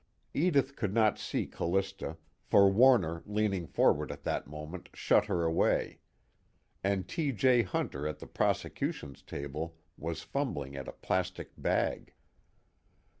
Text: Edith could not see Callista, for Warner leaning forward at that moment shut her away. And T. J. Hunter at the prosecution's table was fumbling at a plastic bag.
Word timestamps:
Edith 0.33 0.75
could 0.75 0.95
not 0.95 1.19
see 1.19 1.45
Callista, 1.45 2.17
for 2.41 2.71
Warner 2.71 3.21
leaning 3.27 3.67
forward 3.67 4.11
at 4.11 4.23
that 4.23 4.47
moment 4.47 4.89
shut 4.95 5.25
her 5.25 5.43
away. 5.43 5.99
And 6.83 7.07
T. 7.07 7.31
J. 7.31 7.61
Hunter 7.61 8.07
at 8.07 8.17
the 8.17 8.25
prosecution's 8.25 9.21
table 9.21 9.77
was 9.99 10.23
fumbling 10.23 10.75
at 10.75 10.87
a 10.87 10.91
plastic 10.93 11.51
bag. 11.55 12.13